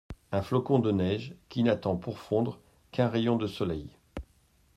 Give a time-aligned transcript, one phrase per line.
[0.31, 2.59] Un flocon de neige qui n'attend pour fondre
[2.91, 3.91] qu'un rayon de soleil.